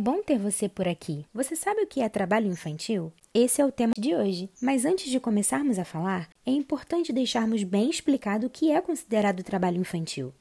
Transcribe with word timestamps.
bom 0.00 0.22
ter 0.22 0.38
você 0.38 0.68
por 0.68 0.88
aqui. 0.88 1.26
Você 1.34 1.54
sabe 1.54 1.82
o 1.82 1.86
que 1.86 2.00
é 2.00 2.08
trabalho 2.08 2.46
infantil? 2.50 3.12
Esse 3.34 3.60
é 3.60 3.66
o 3.66 3.70
tema 3.70 3.92
de 3.96 4.14
hoje. 4.14 4.48
Mas 4.60 4.84
antes 4.84 5.10
de 5.10 5.20
começarmos 5.20 5.78
a 5.78 5.84
falar, 5.84 6.28
é 6.44 6.50
importante 6.50 7.12
deixarmos 7.12 7.62
bem 7.62 7.90
explicado 7.90 8.46
o 8.46 8.50
que 8.50 8.70
é 8.72 8.80
considerado 8.80 9.42
trabalho 9.42 9.80
infantil. 9.80 10.32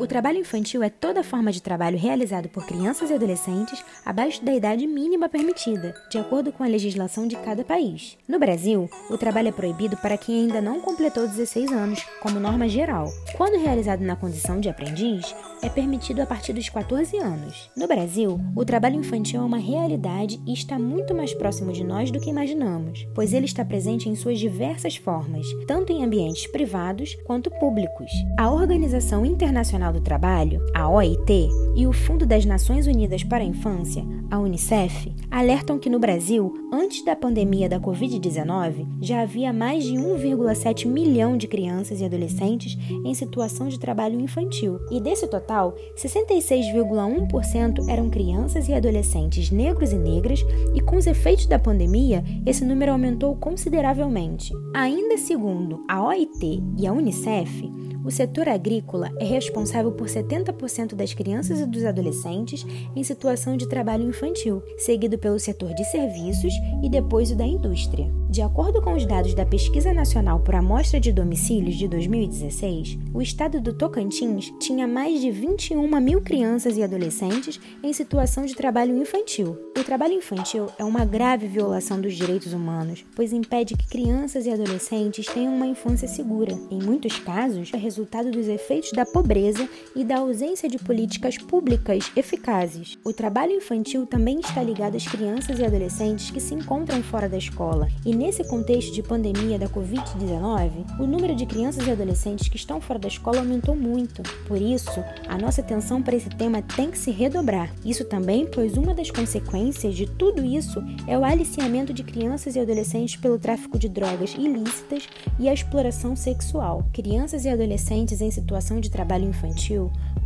O 0.00 0.06
trabalho 0.06 0.38
infantil 0.38 0.82
é 0.82 0.88
toda 0.88 1.22
forma 1.22 1.52
de 1.52 1.60
trabalho 1.60 1.98
realizado 1.98 2.48
por 2.48 2.64
crianças 2.64 3.10
e 3.10 3.14
adolescentes 3.14 3.84
abaixo 4.02 4.42
da 4.42 4.54
idade 4.54 4.86
mínima 4.86 5.28
permitida, 5.28 5.94
de 6.10 6.16
acordo 6.16 6.50
com 6.50 6.64
a 6.64 6.66
legislação 6.66 7.28
de 7.28 7.36
cada 7.36 7.62
país. 7.62 8.16
No 8.26 8.38
Brasil, 8.38 8.88
o 9.10 9.18
trabalho 9.18 9.48
é 9.48 9.52
proibido 9.52 9.98
para 9.98 10.16
quem 10.16 10.40
ainda 10.40 10.58
não 10.62 10.80
completou 10.80 11.28
16 11.28 11.70
anos, 11.70 12.02
como 12.22 12.40
norma 12.40 12.66
geral. 12.66 13.12
Quando 13.36 13.60
realizado 13.60 14.00
na 14.00 14.16
condição 14.16 14.58
de 14.58 14.70
aprendiz, 14.70 15.34
é 15.62 15.68
permitido 15.68 16.20
a 16.22 16.26
partir 16.26 16.54
dos 16.54 16.70
14 16.70 17.18
anos. 17.18 17.70
No 17.76 17.86
Brasil, 17.86 18.40
o 18.56 18.64
trabalho 18.64 18.96
infantil 18.96 19.42
é 19.42 19.44
uma 19.44 19.58
realidade 19.58 20.40
e 20.46 20.54
está 20.54 20.78
muito 20.78 21.14
mais 21.14 21.34
próximo 21.34 21.72
de 21.72 21.84
nós 21.84 22.10
do 22.10 22.18
que 22.18 22.30
imaginamos, 22.30 23.06
pois 23.14 23.34
ele 23.34 23.44
está 23.44 23.62
presente 23.66 24.08
em 24.08 24.16
suas 24.16 24.38
diversas 24.38 24.96
formas, 24.96 25.46
tanto 25.66 25.92
em 25.92 26.02
ambientes 26.02 26.46
privados 26.46 27.14
quanto 27.26 27.50
públicos. 27.50 28.10
A 28.38 28.50
Organização 28.50 29.26
Internacional 29.26 29.89
Internacional 29.90 29.92
do 29.92 30.00
Trabalho, 30.00 30.64
a 30.74 30.88
OIT, 30.88 31.48
e 31.74 31.86
o 31.86 31.92
Fundo 31.92 32.24
das 32.26 32.44
Nações 32.44 32.86
Unidas 32.86 33.22
para 33.24 33.42
a 33.42 33.46
Infância, 33.46 34.04
a 34.30 34.38
Unicef, 34.38 35.12
alertam 35.30 35.78
que 35.78 35.90
no 35.90 35.98
Brasil, 35.98 36.52
antes 36.72 37.04
da 37.04 37.16
pandemia 37.16 37.68
da 37.68 37.80
Covid-19, 37.80 38.86
já 39.00 39.22
havia 39.22 39.52
mais 39.52 39.84
de 39.84 39.94
1,7 39.94 40.86
milhão 40.86 41.36
de 41.36 41.46
crianças 41.46 42.00
e 42.00 42.04
adolescentes 42.04 42.76
em 43.04 43.14
situação 43.14 43.68
de 43.68 43.78
trabalho 43.78 44.20
infantil. 44.20 44.78
E 44.90 45.00
desse 45.00 45.26
total, 45.26 45.74
66,1% 45.96 47.88
eram 47.88 48.10
crianças 48.10 48.68
e 48.68 48.74
adolescentes 48.74 49.50
negros 49.50 49.92
e 49.92 49.98
negras, 49.98 50.44
e 50.74 50.80
com 50.80 50.96
os 50.96 51.06
efeitos 51.06 51.46
da 51.46 51.58
pandemia, 51.58 52.24
esse 52.46 52.64
número 52.64 52.92
aumentou 52.92 53.36
consideravelmente. 53.36 54.52
Ainda 54.74 55.16
segundo 55.18 55.84
a 55.88 56.02
OIT 56.04 56.62
e 56.78 56.86
a 56.86 56.92
Unicef, 56.92 57.70
o 58.04 58.10
setor 58.10 58.48
agrícola 58.48 59.10
é 59.18 59.24
responsável 59.24 59.79
por 59.88 60.08
70% 60.08 60.94
das 60.94 61.14
crianças 61.14 61.60
e 61.60 61.66
dos 61.66 61.84
adolescentes 61.84 62.66
em 62.94 63.04
situação 63.04 63.56
de 63.56 63.68
trabalho 63.68 64.08
infantil, 64.08 64.62
seguido 64.76 65.16
pelo 65.16 65.38
setor 65.38 65.72
de 65.74 65.84
serviços 65.84 66.52
e 66.82 66.88
depois 66.90 67.30
o 67.30 67.36
da 67.36 67.46
indústria. 67.46 68.10
De 68.30 68.42
acordo 68.42 68.80
com 68.80 68.94
os 68.94 69.04
dados 69.04 69.34
da 69.34 69.44
Pesquisa 69.44 69.92
Nacional 69.92 70.38
por 70.38 70.54
Amostra 70.54 71.00
de 71.00 71.12
Domicílios 71.12 71.74
de 71.74 71.88
2016, 71.88 72.96
o 73.12 73.20
estado 73.20 73.60
do 73.60 73.72
Tocantins 73.72 74.52
tinha 74.60 74.86
mais 74.86 75.20
de 75.20 75.32
21 75.32 76.00
mil 76.00 76.20
crianças 76.20 76.76
e 76.76 76.82
adolescentes 76.82 77.60
em 77.82 77.92
situação 77.92 78.46
de 78.46 78.54
trabalho 78.54 78.96
infantil. 78.96 79.58
O 79.76 79.82
trabalho 79.82 80.14
infantil 80.14 80.66
é 80.78 80.84
uma 80.84 81.04
grave 81.04 81.48
violação 81.48 82.00
dos 82.00 82.14
direitos 82.14 82.52
humanos, 82.52 83.04
pois 83.16 83.32
impede 83.32 83.76
que 83.76 83.88
crianças 83.88 84.46
e 84.46 84.50
adolescentes 84.50 85.26
tenham 85.26 85.52
uma 85.52 85.66
infância 85.66 86.06
segura. 86.06 86.56
Em 86.70 86.80
muitos 86.80 87.18
casos, 87.18 87.72
é 87.74 87.78
resultado 87.78 88.30
dos 88.30 88.46
efeitos 88.46 88.92
da 88.92 89.04
pobreza 89.04 89.59
e 89.94 90.04
da 90.04 90.18
ausência 90.18 90.68
de 90.68 90.78
políticas 90.78 91.36
públicas 91.38 92.10
eficazes. 92.16 92.98
O 93.04 93.12
trabalho 93.12 93.52
infantil 93.52 94.06
também 94.06 94.40
está 94.40 94.62
ligado 94.62 94.96
às 94.96 95.06
crianças 95.06 95.58
e 95.58 95.64
adolescentes 95.64 96.30
que 96.30 96.40
se 96.40 96.54
encontram 96.54 97.02
fora 97.02 97.28
da 97.28 97.38
escola, 97.38 97.88
e 98.04 98.14
nesse 98.14 98.44
contexto 98.44 98.92
de 98.92 99.02
pandemia 99.02 99.58
da 99.58 99.68
Covid-19, 99.68 101.00
o 101.00 101.06
número 101.06 101.34
de 101.34 101.46
crianças 101.46 101.86
e 101.86 101.90
adolescentes 101.90 102.48
que 102.48 102.56
estão 102.56 102.80
fora 102.80 102.98
da 102.98 103.08
escola 103.08 103.38
aumentou 103.38 103.74
muito. 103.74 104.22
Por 104.46 104.60
isso, 104.60 105.02
a 105.28 105.38
nossa 105.38 105.60
atenção 105.60 106.02
para 106.02 106.16
esse 106.16 106.28
tema 106.30 106.62
tem 106.62 106.90
que 106.90 106.98
se 106.98 107.10
redobrar. 107.10 107.72
Isso 107.84 108.04
também, 108.04 108.46
pois 108.46 108.76
uma 108.76 108.94
das 108.94 109.10
consequências 109.10 109.94
de 109.94 110.06
tudo 110.06 110.44
isso 110.44 110.82
é 111.06 111.18
o 111.18 111.24
aliciamento 111.24 111.92
de 111.92 112.02
crianças 112.02 112.56
e 112.56 112.60
adolescentes 112.60 113.16
pelo 113.16 113.38
tráfico 113.38 113.78
de 113.78 113.88
drogas 113.88 114.34
ilícitas 114.34 115.08
e 115.38 115.48
a 115.48 115.54
exploração 115.54 116.14
sexual. 116.14 116.84
Crianças 116.92 117.44
e 117.44 117.48
adolescentes 117.48 117.70
adolescentes 117.70 118.20
em 118.20 118.30
situação 118.30 118.80
de 118.80 118.90
trabalho 118.90 119.28
infantil 119.28 119.49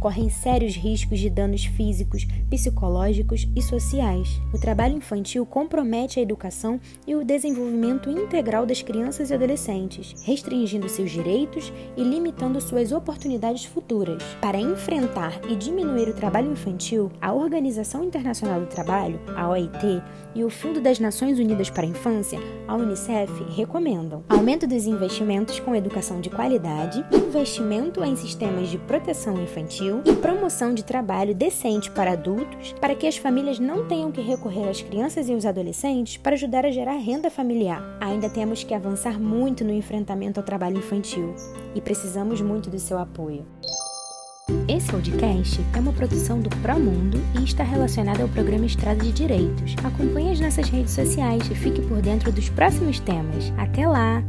correm 0.04 0.28
sérios 0.28 0.76
riscos 0.76 1.18
de 1.18 1.30
danos 1.30 1.64
físicos, 1.64 2.26
psicológicos 2.50 3.48
e 3.56 3.62
sociais. 3.62 4.38
O 4.52 4.58
trabalho 4.58 4.98
infantil 4.98 5.46
compromete 5.46 6.18
a 6.18 6.22
educação 6.22 6.78
e 7.06 7.14
o 7.14 7.24
desenvolvimento 7.24 8.10
integral 8.10 8.66
das 8.66 8.82
crianças 8.82 9.30
e 9.30 9.34
adolescentes, 9.34 10.14
restringindo 10.22 10.90
seus 10.90 11.10
direitos 11.10 11.72
e 11.96 12.02
limitando 12.02 12.60
suas 12.60 12.92
oportunidades 12.92 13.64
futuras. 13.64 14.22
Para 14.42 14.60
enfrentar 14.60 15.40
e 15.48 15.56
diminuir 15.56 16.10
o 16.10 16.14
trabalho 16.14 16.52
infantil, 16.52 17.10
a 17.18 17.32
Organização 17.32 18.04
Internacional 18.04 18.60
do 18.60 18.66
Trabalho, 18.66 19.18
a 19.34 19.48
OIT, 19.48 20.02
e 20.34 20.42
o 20.42 20.50
Fundo 20.50 20.80
das 20.80 20.98
Nações 20.98 21.38
Unidas 21.38 21.70
para 21.70 21.84
a 21.84 21.88
Infância, 21.88 22.40
a 22.66 22.74
Unicef, 22.74 23.30
recomendam 23.54 24.24
aumento 24.28 24.66
dos 24.66 24.84
investimentos 24.84 25.60
com 25.60 25.76
educação 25.76 26.20
de 26.20 26.28
qualidade, 26.28 27.04
investimento 27.12 28.02
em 28.02 28.16
sistemas 28.16 28.68
de 28.68 28.76
proteção 28.78 29.13
infantil 29.40 30.02
e 30.04 30.12
promoção 30.16 30.74
de 30.74 30.84
trabalho 30.84 31.34
decente 31.34 31.90
para 31.90 32.12
adultos, 32.12 32.74
para 32.80 32.94
que 32.94 33.06
as 33.06 33.16
famílias 33.16 33.58
não 33.58 33.86
tenham 33.86 34.10
que 34.10 34.20
recorrer 34.20 34.68
às 34.68 34.82
crianças 34.82 35.28
e 35.28 35.34
os 35.34 35.46
adolescentes 35.46 36.16
para 36.16 36.34
ajudar 36.34 36.66
a 36.66 36.70
gerar 36.70 36.96
renda 36.96 37.30
familiar. 37.30 37.82
Ainda 38.00 38.28
temos 38.28 38.64
que 38.64 38.74
avançar 38.74 39.18
muito 39.18 39.64
no 39.64 39.72
enfrentamento 39.72 40.40
ao 40.40 40.46
trabalho 40.46 40.78
infantil 40.78 41.34
e 41.74 41.80
precisamos 41.80 42.40
muito 42.40 42.68
do 42.68 42.78
seu 42.78 42.98
apoio. 42.98 43.46
Esse 44.68 44.90
podcast 44.90 45.58
é 45.74 45.80
uma 45.80 45.92
produção 45.92 46.40
do 46.40 46.50
Promundo 46.56 47.18
e 47.38 47.44
está 47.44 47.64
relacionado 47.64 48.20
ao 48.20 48.28
programa 48.28 48.66
Estrada 48.66 49.02
de 49.02 49.10
Direitos. 49.10 49.74
Acompanhe 49.82 50.32
as 50.32 50.40
nossas 50.40 50.68
redes 50.68 50.92
sociais 50.92 51.50
e 51.50 51.54
fique 51.54 51.80
por 51.82 52.02
dentro 52.02 52.30
dos 52.30 52.50
próximos 52.50 53.00
temas. 53.00 53.52
Até 53.56 53.86
lá! 53.86 54.22